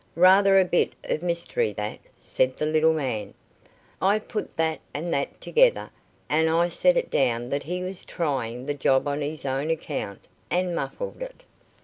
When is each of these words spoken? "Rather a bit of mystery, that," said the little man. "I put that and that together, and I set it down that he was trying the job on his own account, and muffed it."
"Rather 0.17 0.59
a 0.59 0.65
bit 0.65 0.93
of 1.03 1.21
mystery, 1.21 1.71
that," 1.73 1.99
said 2.19 2.57
the 2.57 2.65
little 2.65 2.91
man. 2.91 3.35
"I 4.01 4.17
put 4.17 4.57
that 4.57 4.79
and 4.95 5.13
that 5.13 5.39
together, 5.39 5.91
and 6.27 6.49
I 6.49 6.69
set 6.69 6.97
it 6.97 7.11
down 7.11 7.49
that 7.49 7.61
he 7.61 7.83
was 7.83 8.03
trying 8.03 8.65
the 8.65 8.73
job 8.73 9.07
on 9.07 9.21
his 9.21 9.45
own 9.45 9.69
account, 9.69 10.21
and 10.49 10.75
muffed 10.75 11.21
it." 11.21 11.43